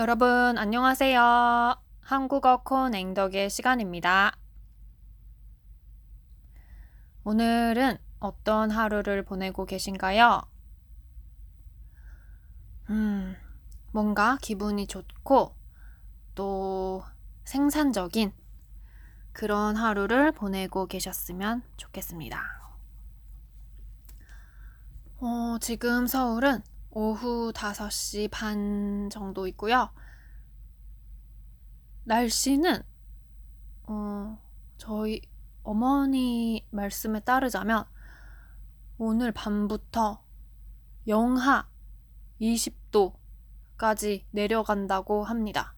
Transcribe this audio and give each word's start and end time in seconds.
여러분, 0.00 0.56
안녕하세요. 0.56 1.76
한국어 2.00 2.62
콘 2.62 2.94
앵덕의 2.94 3.50
시간입니다. 3.50 4.34
오늘은 7.22 7.98
어떤 8.18 8.70
하루를 8.70 9.22
보내고 9.26 9.66
계신가요? 9.66 10.40
음, 12.88 13.36
뭔가 13.92 14.38
기분이 14.40 14.86
좋고 14.86 15.54
또 16.34 17.04
생산적인 17.44 18.32
그런 19.34 19.76
하루를 19.76 20.32
보내고 20.32 20.86
계셨으면 20.86 21.62
좋겠습니다. 21.76 22.42
어, 25.18 25.58
지금 25.60 26.06
서울은 26.06 26.62
오후 26.90 27.52
5시 27.52 28.30
반 28.30 29.08
정도 29.10 29.46
있고요. 29.46 29.90
날씨는 32.04 32.82
어, 33.84 34.38
저희 34.76 35.22
어머니 35.62 36.66
말씀에 36.70 37.20
따르자면 37.20 37.84
오늘 38.98 39.30
밤부터 39.32 40.22
영하 41.06 41.68
20도까지 42.40 44.24
내려간다고 44.30 45.24
합니다. 45.24 45.74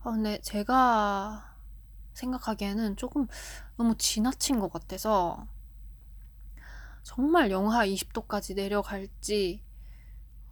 어, 0.00 0.12
근데 0.12 0.40
제가 0.42 1.56
생각하기에는 2.14 2.96
조금 2.96 3.26
너무 3.76 3.96
지나친 3.96 4.58
것 4.60 4.70
같아서 4.70 5.46
정말 7.02 7.50
영하 7.50 7.86
20도까지 7.86 8.54
내려갈지 8.56 9.62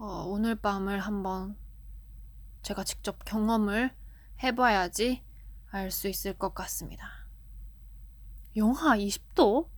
어, 0.00 0.22
오늘 0.28 0.54
밤을 0.54 1.00
한번 1.00 1.56
제가 2.62 2.84
직접 2.84 3.24
경험을 3.24 3.92
해봐야지 4.42 5.24
알 5.70 5.90
수 5.90 6.08
있을 6.08 6.38
것 6.38 6.54
같습니다. 6.54 7.26
영하 8.54 8.96
20도? 8.96 9.68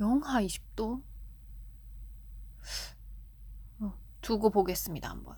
영하 0.00 0.40
20도? 0.42 1.02
어, 3.80 3.94
두고 4.22 4.48
보겠습니다, 4.48 5.10
한번. 5.10 5.36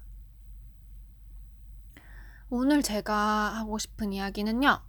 오늘 2.49 2.83
제가 2.83 3.15
하고 3.57 3.79
싶은 3.79 4.13
이야기는요, 4.13 4.83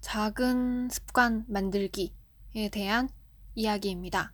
작은 0.00 0.88
습관 0.88 1.44
만들기에 1.48 2.70
대한 2.72 3.10
이야기입니다. 3.54 4.32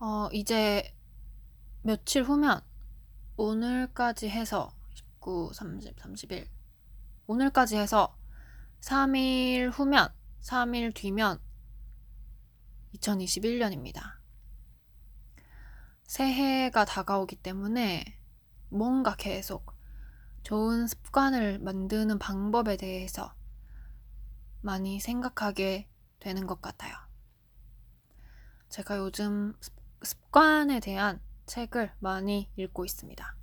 어, 0.00 0.28
이제 0.32 0.94
며칠 1.82 2.22
후면 2.22 2.60
오늘까지 3.36 4.28
해서 4.28 4.74
19, 4.92 5.52
30, 5.54 5.98
31 5.98 6.46
오늘까지 7.26 7.76
해서 7.76 8.18
3일 8.82 9.70
후면 9.72 10.12
3일 10.42 10.94
뒤면 10.94 11.40
2021년입니다. 12.96 14.18
새해가 16.04 16.84
다가오기 16.84 17.36
때문에 17.36 18.04
뭔가 18.68 19.14
계속 19.16 19.72
좋은 20.42 20.86
습관을 20.86 21.60
만드는 21.60 22.18
방법에 22.18 22.76
대해서 22.76 23.34
많이 24.60 25.00
생각하게 25.00 25.88
되는 26.18 26.46
것 26.46 26.60
같아요. 26.60 26.94
제가 28.68 28.98
요즘 28.98 29.54
습관에 30.02 30.80
대한 30.80 31.20
책을 31.50 31.92
많이 31.98 32.48
읽고 32.54 32.84
있습니다. 32.84 33.36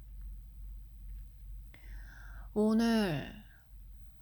오늘 2.53 3.43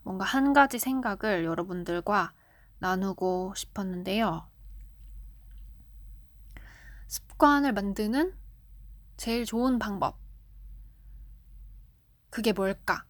뭔가 0.02 0.26
한 0.26 0.54
가지 0.54 0.80
생각을 0.80 1.46
여러분들과 1.46 2.34
나누고 2.80 3.54
싶었는데요. 3.56 4.50
습관을 7.06 7.74
만드는 7.74 8.36
제일 9.18 9.46
좋은 9.46 9.78
방법. 9.78 10.18
그게 12.32 12.54
뭘까? 12.54 13.06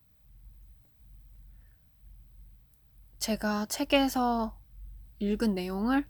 제가 3.19 3.65
책에서 3.67 4.59
읽은 5.19 5.55
내용을 5.55 6.05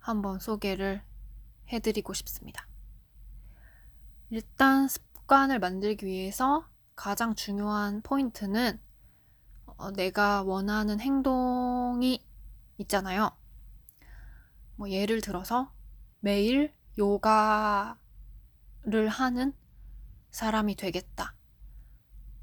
한번 0.00 0.40
소개를 0.40 1.00
해드리고 1.68 2.12
싶습니다. 2.12 2.69
일단 4.32 4.86
습관을 4.86 5.58
만들기 5.58 6.06
위해서 6.06 6.64
가장 6.94 7.34
중요한 7.34 8.00
포인트는 8.00 8.80
어, 9.66 9.90
내가 9.90 10.44
원하는 10.44 11.00
행동이 11.00 12.24
있잖아요. 12.78 13.36
뭐 14.76 14.88
예를 14.88 15.20
들어서 15.20 15.72
매일 16.20 16.72
요가를 16.96 17.98
하는 19.08 19.52
사람이 20.30 20.76
되겠다. 20.76 21.34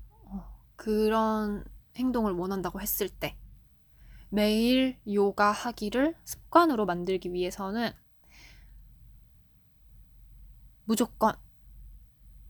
어, 0.10 0.62
그런 0.76 1.64
행동을 1.96 2.34
원한다고 2.34 2.82
했을 2.82 3.08
때 3.08 3.38
매일 4.28 5.00
요가 5.08 5.54
하기를 5.54 6.16
습관으로 6.26 6.86
만들기 6.86 7.32
위해서는 7.32 7.94
무조건 10.84 11.34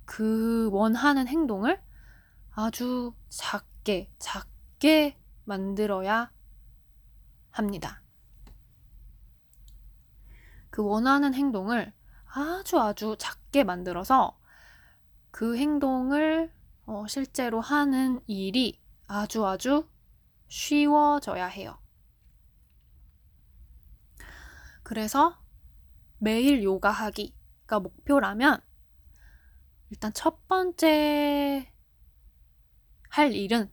그 0.08 0.70
원하는 0.72 1.28
행동을 1.28 1.84
아주 2.52 3.14
작게, 3.28 4.10
작게 4.18 5.20
만들어야 5.44 6.32
합니다. 7.52 8.02
그 10.70 10.82
원하는 10.82 11.34
행동을 11.34 11.94
아주 12.26 12.80
아주 12.80 13.18
작게 13.20 13.66
만들어서 13.66 14.40
그 15.30 15.58
행동을 15.58 16.54
어, 16.86 17.06
실제로 17.08 17.60
하는 17.60 18.22
일이 18.28 18.82
아주 19.08 19.46
아주 19.46 19.90
쉬워져야 20.48 21.48
해요. 21.48 21.78
그래서 24.84 25.38
매일 26.18 26.64
요가 26.64 26.92
하기가 26.92 27.82
목표라면 27.82 28.67
일단 29.90 30.12
첫 30.14 30.48
번째 30.48 31.72
할 33.10 33.34
일은 33.34 33.72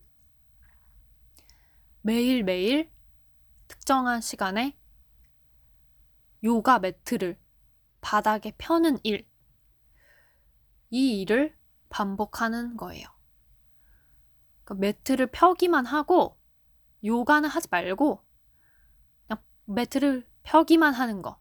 매일매일 2.02 2.92
특정한 3.66 4.20
시간에 4.20 4.78
요가 6.44 6.78
매트를 6.78 7.40
바닥에 8.00 8.52
펴는 8.58 8.98
일. 9.02 9.26
이 10.90 11.20
일을 11.20 11.56
반복하는 11.88 12.76
거예요. 12.76 13.08
그러니까 14.62 14.74
매트를 14.74 15.26
펴기만 15.28 15.86
하고 15.86 16.38
요가는 17.02 17.48
하지 17.48 17.66
말고 17.70 18.22
그냥 19.26 19.42
매트를 19.64 20.28
펴기만 20.42 20.94
하는 20.94 21.22
거. 21.22 21.40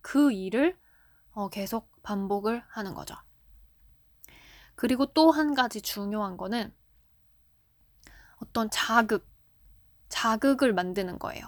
그 0.00 0.32
일을 0.32 0.78
어, 1.30 1.48
계속 1.48 1.90
반복을 2.02 2.64
하는 2.68 2.94
거죠. 2.94 3.14
그리고 4.78 5.06
또 5.06 5.32
한 5.32 5.54
가지 5.56 5.82
중요한 5.82 6.36
거는 6.36 6.72
어떤 8.36 8.70
자극, 8.70 9.28
자극을 10.08 10.72
만드는 10.72 11.18
거예요. 11.18 11.42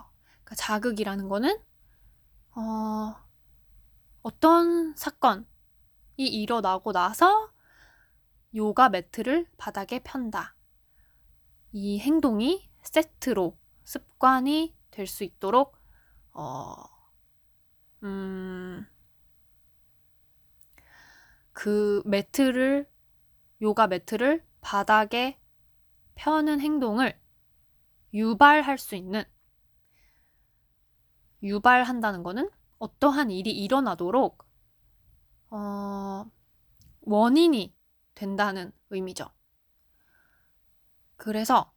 그러니까 0.45 0.57
자극이라는 0.57 1.29
거는 1.29 1.57
어, 2.57 3.17
어떤 4.23 4.97
사건이 4.97 5.45
일어나고 6.19 6.91
나서 6.93 7.53
요가 8.57 8.89
매트를 8.89 9.49
바닥에 9.57 10.01
편다. 10.03 10.57
이 11.73 12.01
행동이 12.01 12.69
세트로 12.83 13.57
습관이 13.85 14.77
될 14.91 15.07
수 15.07 15.23
있도록 15.23 15.77
어, 16.33 16.75
음, 18.03 18.85
그 21.53 22.03
매트를 22.07 22.90
요가 23.63 23.87
매트를 23.87 24.45
바닥에 24.61 25.39
펴는 26.15 26.61
행동을 26.61 27.21
유발할 28.13 28.79
수 28.79 28.95
있는 28.95 29.25
유발한다는 31.43 32.23
거는 32.23 32.51
어떠한 32.79 33.31
일이 33.31 33.51
일어나도록 33.51 34.47
어, 35.51 36.31
원인이 37.01 37.75
된다는 38.15 38.73
의미죠. 38.91 39.31
그래서 41.17 41.73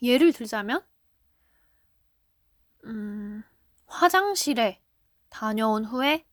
예를 0.00 0.32
들자면 0.32 0.84
음, 2.84 3.42
화장실에 3.86 4.82
다녀온 5.28 5.84
후에 5.84 6.26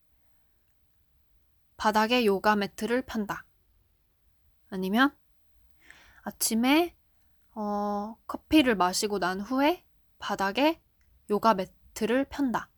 바닥에 1.79 2.25
요가 2.25 2.57
매트를 2.57 3.03
편다. 3.03 3.45
아니면 4.69 5.15
아침에 6.23 6.93
어, 7.55 8.17
커피를 8.27 8.75
마시고 8.75 9.17
난 9.17 9.39
후에 9.39 9.85
바닥에 10.19 10.81
요가 11.29 11.53
매트를 11.53 12.25
편다. 12.25 12.69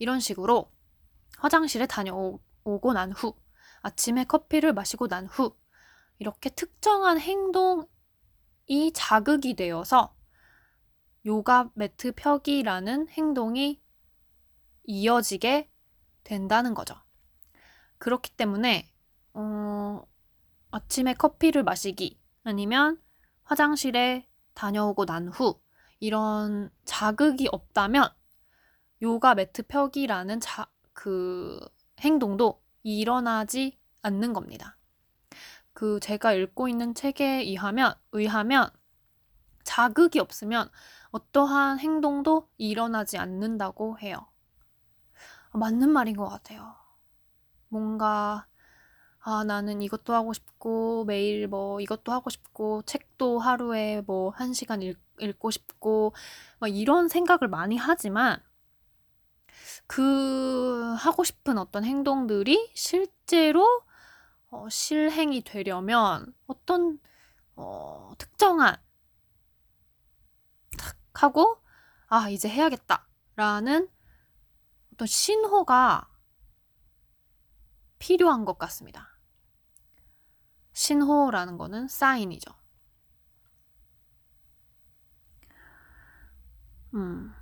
이런 0.00 0.18
식으로 0.18 0.72
화장실에 1.38 1.86
다녀오고 1.86 2.92
난 2.94 3.12
후, 3.12 3.36
아침에 3.82 4.24
커피를 4.24 4.72
마시고 4.72 5.06
난 5.06 5.26
후, 5.26 5.56
이렇게 6.18 6.50
특정한 6.50 7.20
행동이 7.20 7.86
자극이 8.92 9.54
되어서 9.54 10.16
요가 11.26 11.70
매트 11.74 12.12
펴기라는 12.16 13.08
행동이 13.10 13.80
이어지게 14.82 15.70
된다는 16.24 16.74
거죠. 16.74 16.96
그렇기 17.98 18.32
때문에, 18.32 18.90
어, 19.34 20.02
아침에 20.70 21.14
커피를 21.14 21.62
마시기 21.64 22.20
아니면 22.44 23.00
화장실에 23.44 24.28
다녀오고 24.54 25.06
난 25.06 25.28
후 25.28 25.60
이런 26.00 26.70
자극이 26.84 27.48
없다면 27.50 28.10
요가 29.02 29.34
매트 29.34 29.64
펴기라는 29.68 30.40
자, 30.40 30.68
그 30.92 31.58
행동도 32.00 32.62
일어나지 32.82 33.78
않는 34.02 34.32
겁니다. 34.32 34.76
그 35.72 36.00
제가 36.00 36.32
읽고 36.32 36.68
있는 36.68 36.94
책에 36.94 37.42
의하면, 37.42 37.94
의하면 38.12 38.70
자극이 39.64 40.18
없으면 40.20 40.70
어떠한 41.10 41.78
행동도 41.80 42.48
일어나지 42.58 43.18
않는다고 43.18 43.98
해요. 44.00 44.26
맞는 45.52 45.90
말인 45.90 46.16
것 46.16 46.28
같아요. 46.28 46.74
뭔가 47.68 48.46
아, 49.20 49.44
나는 49.44 49.82
이것도 49.82 50.14
하고 50.14 50.32
싶고, 50.32 51.04
매일 51.06 51.48
뭐 51.48 51.80
이것도 51.80 52.12
하고 52.12 52.30
싶고, 52.30 52.82
책도 52.82 53.38
하루에 53.40 54.02
뭐 54.06 54.30
한 54.30 54.54
시간 54.54 54.82
읽, 54.82 54.98
읽고 55.20 55.50
싶고, 55.50 56.14
막 56.60 56.68
이런 56.68 57.08
생각을 57.08 57.48
많이 57.48 57.76
하지만, 57.76 58.42
그 59.86 60.94
하고 60.98 61.24
싶은 61.24 61.58
어떤 61.58 61.84
행동들이 61.84 62.70
실제로 62.74 63.82
어, 64.50 64.68
실행이 64.70 65.42
되려면 65.44 66.34
어떤 66.46 66.98
어, 67.56 68.12
특정한 68.18 68.76
탁 70.78 70.96
하고 71.14 71.58
아 72.08 72.28
이제 72.30 72.48
해야겠다라는 72.48 73.88
어떤 74.92 75.06
신호가 75.06 76.08
필요한 77.98 78.44
것 78.44 78.58
같습니다. 78.58 79.18
신호라는 80.72 81.58
거는 81.58 81.88
사인이죠. 81.88 82.52
음. 86.94 87.34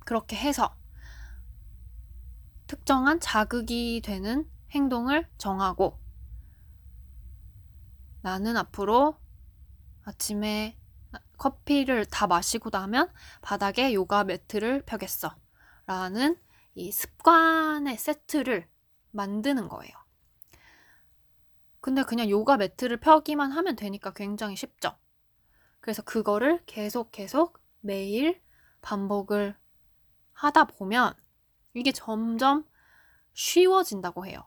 그렇게 0.00 0.36
해서 0.36 0.76
특정한 2.66 3.20
자극이 3.20 4.00
되는 4.04 4.48
행동을 4.70 5.28
정하고 5.38 5.98
나는 8.22 8.56
앞으로 8.56 9.18
아침에 10.04 10.78
커피를 11.36 12.06
다 12.06 12.26
마시고 12.26 12.70
나면 12.70 13.12
바닥에 13.42 13.92
요가 13.94 14.24
매트를 14.24 14.82
펴겠어. 14.86 15.36
라는 15.86 16.38
이 16.74 16.90
습관의 16.90 17.98
세트를 17.98 18.68
만드는 19.10 19.68
거예요. 19.68 19.92
근데 21.80 22.02
그냥 22.02 22.30
요가 22.30 22.56
매트를 22.56 23.00
펴기만 23.00 23.50
하면 23.52 23.76
되니까 23.76 24.12
굉장히 24.12 24.56
쉽죠. 24.56 24.96
그래서 25.80 26.02
그거를 26.02 26.62
계속 26.64 27.10
계속 27.10 27.58
매일 27.80 28.40
반복을 28.82 29.56
하다 30.32 30.64
보면 30.64 31.14
이게 31.74 31.92
점점 31.92 32.64
쉬워진다고 33.34 34.26
해요. 34.26 34.44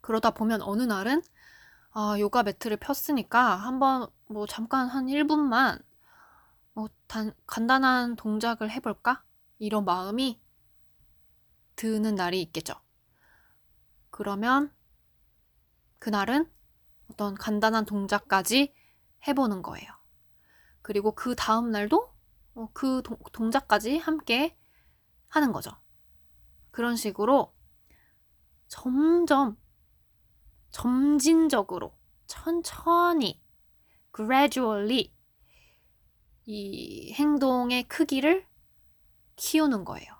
그러다 0.00 0.32
보면 0.32 0.62
어느 0.62 0.82
날은 0.82 1.22
아, 1.92 2.16
요가 2.18 2.42
매트를 2.42 2.76
폈으니까 2.78 3.56
한번 3.56 4.08
뭐 4.26 4.46
잠깐 4.46 4.88
한 4.88 5.06
1분만 5.06 5.82
뭐 6.72 6.88
단, 7.06 7.32
간단한 7.46 8.16
동작을 8.16 8.70
해볼까? 8.70 9.22
이런 9.58 9.84
마음이 9.84 10.40
드는 11.80 12.14
날이 12.14 12.42
있겠죠. 12.42 12.74
그러면 14.10 14.70
그날은 15.98 16.52
어떤 17.10 17.34
간단한 17.34 17.86
동작까지 17.86 18.74
해보는 19.26 19.62
거예요. 19.62 19.90
그리고 20.82 21.14
그 21.14 21.34
다음 21.34 21.70
날도 21.70 22.12
어, 22.54 22.68
그 22.74 23.00
동, 23.02 23.16
동작까지 23.32 23.96
함께 23.96 24.58
하는 25.28 25.52
거죠. 25.52 25.70
그런 26.70 26.96
식으로 26.96 27.54
점점 28.68 29.56
점진적으로 30.72 31.96
천천히 32.26 33.42
gradually 34.14 35.14
이 36.44 37.14
행동의 37.14 37.84
크기를 37.84 38.46
키우는 39.36 39.86
거예요. 39.86 40.19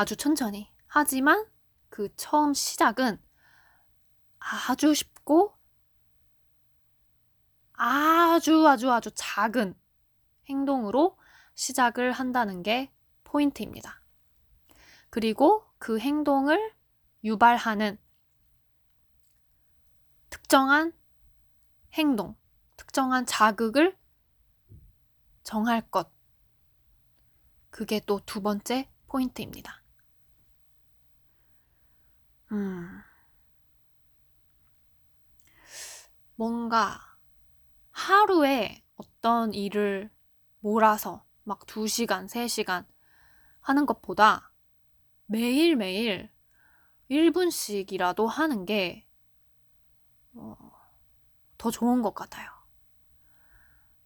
아주 0.00 0.16
천천히. 0.16 0.72
하지만 0.86 1.46
그 1.90 2.08
처음 2.16 2.54
시작은 2.54 3.22
아주 4.38 4.94
쉽고 4.94 5.54
아주 7.74 8.66
아주 8.66 8.90
아주 8.90 9.10
작은 9.14 9.78
행동으로 10.48 11.18
시작을 11.54 12.12
한다는 12.12 12.62
게 12.62 12.90
포인트입니다. 13.24 14.00
그리고 15.10 15.66
그 15.76 15.98
행동을 15.98 16.72
유발하는 17.22 17.98
특정한 20.30 20.94
행동, 21.92 22.36
특정한 22.78 23.26
자극을 23.26 23.98
정할 25.42 25.82
것. 25.90 26.10
그게 27.68 28.00
또 28.00 28.18
두 28.20 28.40
번째 28.40 28.90
포인트입니다. 29.06 29.79
음. 32.52 33.02
뭔가 36.34 36.98
하루에 37.90 38.82
어떤 38.96 39.52
일을 39.52 40.10
몰아서 40.60 41.24
막 41.44 41.66
2시간, 41.66 42.28
3시간 42.28 42.86
하는 43.60 43.86
것보다 43.86 44.52
매일매일 45.26 46.30
1분씩이라도 47.08 48.26
하는 48.28 48.64
게, 48.64 49.06
어, 50.34 50.56
더 51.58 51.70
좋은 51.70 52.02
것 52.02 52.14
같아요. 52.14 52.48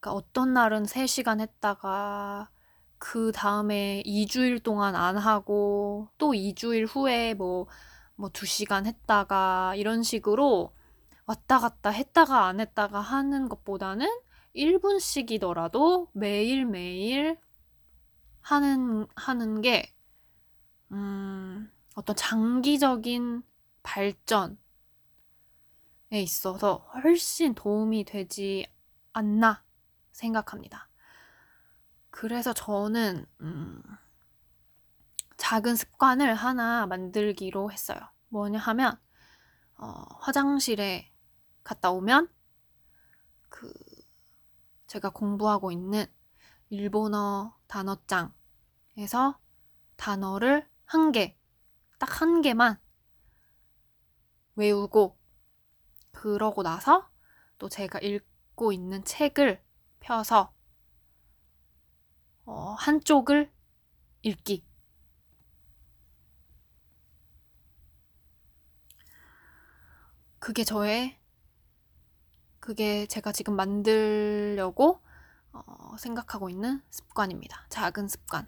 그러니까 0.01 0.13
어떤 0.13 0.53
날은 0.55 0.85
3시간 0.87 1.41
했다가, 1.41 2.51
그 2.99 3.33
다음에 3.33 4.03
2주일 4.05 4.63
동안 4.63 4.95
안 4.97 5.17
하고, 5.19 6.09
또 6.19 6.35
2주일 6.35 6.87
후에 6.87 7.35
뭐, 7.35 7.67
뭐 8.17 8.31
2시간 8.31 8.87
했다가, 8.87 9.75
이런 9.77 10.03
식으로 10.03 10.73
왔다 11.27 11.59
갔다 11.59 11.91
했다가 11.91 12.47
안 12.47 12.61
했다가 12.61 13.01
하는 13.01 13.49
것보다는 13.49 14.07
1분씩이더라도 14.55 16.09
매일매일 16.13 17.39
하는, 18.41 19.07
하는 19.17 19.61
게, 19.63 19.93
음, 20.93 21.71
어떤 21.95 22.15
장기적인 22.15 23.43
발전에 23.83 24.57
있어서 26.13 26.89
훨씬 27.03 27.55
도움이 27.55 28.05
되지 28.05 28.67
않나 29.13 29.65
생각합니다. 30.13 30.89
그래서 32.11 32.53
저는, 32.53 33.27
음, 33.41 33.83
작은 35.45 35.77
습관을 35.77 36.35
하나 36.35 36.87
만들기로 36.87 37.71
했어요. 37.71 37.99
뭐냐 38.31 38.59
하면, 38.61 38.99
어, 39.77 40.03
화장실에 40.21 41.13
갔다 41.63 41.91
오면, 41.91 42.33
그, 43.51 43.71
제가 44.87 45.11
공부하고 45.11 45.71
있는 45.71 46.07
일본어 46.71 47.59
단어장에서 47.67 49.39
단어를 49.97 50.67
한 50.87 51.13
개, 51.13 51.37
딱 51.99 52.23
한 52.23 52.41
개만 52.41 52.81
외우고, 54.55 55.19
그러고 56.11 56.63
나서 56.63 57.11
또 57.59 57.69
제가 57.69 57.99
읽고 57.99 58.73
있는 58.73 59.05
책을 59.05 59.63
펴서 60.01 60.55
어, 62.47 62.73
한쪽을 62.79 63.53
읽기. 64.23 64.65
그게 70.45 70.63
저의 70.63 71.17
그게 72.61 73.07
제가 73.07 73.33
지금 73.33 73.57
만들려고 73.57 75.01
어, 75.53 75.97
생각하고 75.97 76.51
있는 76.51 76.83
습관입니다. 76.91 77.65
작은 77.71 78.09
습관. 78.09 78.47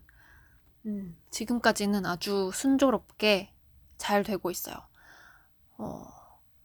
음, 0.85 1.17
지금까지는 1.31 2.05
아주 2.05 2.51
순조롭게 2.53 3.51
잘 3.97 4.25
되고 4.25 4.51
있어요. 4.51 4.77
어, 5.79 6.07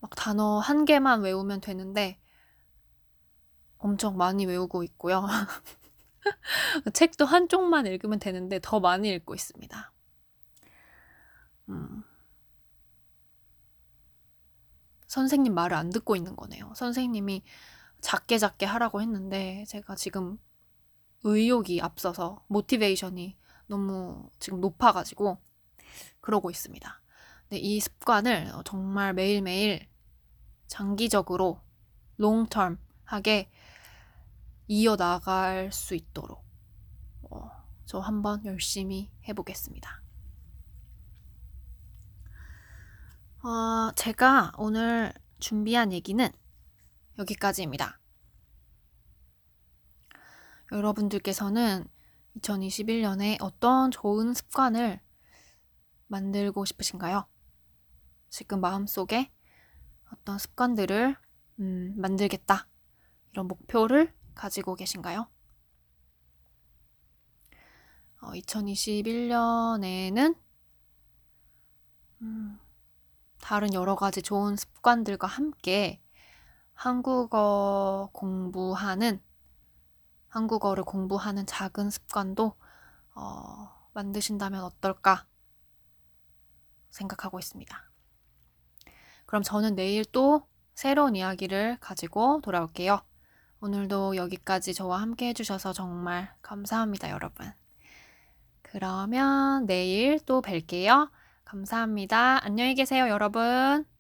막 0.02 0.14
단어 0.18 0.60
한 0.60 0.84
개만 0.84 1.22
외우면 1.22 1.62
되는데 1.62 2.20
엄청 3.78 4.18
많이 4.18 4.46
외우고 4.46 4.84
있고요. 4.84 5.26
책도 6.92 7.24
한쪽만 7.24 7.86
읽으면 7.86 8.20
되는데 8.20 8.60
더 8.62 8.82
많이 8.82 9.08
읽고 9.08 9.34
있습니다. 9.34 9.94
음. 11.70 12.04
선생님 15.12 15.54
말을 15.54 15.76
안 15.76 15.90
듣고 15.90 16.16
있는 16.16 16.38
거네요. 16.38 16.72
선생님이 16.74 17.44
작게 18.00 18.38
작게 18.38 18.66
하라고 18.66 19.02
했는데 19.02 19.66
제가 19.68 19.96
지금 19.96 20.40
의욕이 21.26 21.82
앞서서 21.82 22.46
모티베이션이 22.48 23.38
너무 23.68 24.30
지금 24.40 24.62
높아가지고 24.62 25.38
그러고 26.22 26.50
있습니다. 26.50 27.02
근데 27.42 27.60
이 27.60 27.82
습관을 27.82 28.54
정말 28.64 29.14
매일매일 29.14 29.86
장기적으로 30.68 31.60
롱텀 32.18 32.78
하게 33.04 33.52
이어나갈 34.70 35.74
수 35.74 35.94
있도록 35.94 36.42
어, 37.24 37.52
저 37.84 38.00
한번 38.00 38.46
열심히 38.46 39.12
해보겠습니다. 39.28 40.02
어, 43.44 43.92
제가 43.96 44.52
오늘 44.56 45.12
준비한 45.40 45.92
얘기는 45.92 46.32
여기까지입니다. 47.18 48.00
여러분들께서는 50.72 51.88
2021년에 52.38 53.38
어떤 53.42 53.90
좋은 53.90 54.36
습관을 54.36 55.02
만들고 56.06 56.66
싶으신가요? 56.66 57.26
지금 58.30 58.62
마음속에 58.62 59.32
어떤 60.14 60.38
습관들을 60.38 61.18
음, 61.62 61.96
만들겠다. 61.98 62.68
이런 63.32 63.48
목표를 63.48 64.14
가지고 64.36 64.76
계신가요? 64.76 65.28
어, 68.22 68.32
2021년에는 68.34 70.36
음, 72.22 72.60
다른 73.42 73.74
여러 73.74 73.96
가지 73.96 74.22
좋은 74.22 74.56
습관들과 74.56 75.28
함께 75.28 76.02
한국어 76.74 78.10
공부하는 78.14 79.22
한국어를 80.30 80.84
공부하는 80.86 81.46
작은 81.46 81.90
습관도 81.90 82.56
어, 83.16 83.90
만드신다면 83.94 84.64
어떨까 84.64 85.26
생각하고 86.90 87.40
있습니다. 87.40 87.92
그럼 89.26 89.44
저는 89.44 89.76
내일 89.76 90.06
또 90.06 90.48
새로운 90.74 91.16
이야기를 91.16 91.78
가지고 91.80 92.40
돌아올게요. 92.42 93.02
오늘도 93.60 94.16
여기까지 94.16 94.74
저와 94.74 95.02
함께 95.02 95.28
해주셔서 95.28 95.74
정말 95.74 96.34
감사합니다, 96.42 97.10
여러분. 97.12 97.52
그러면 98.62 99.66
내일 99.66 100.20
또 100.22 100.42
뵐게요. 100.42 101.12
감사합니다. 101.52 102.40
안녕히 102.46 102.76
계세요, 102.76 103.10
여러분. 103.10 103.91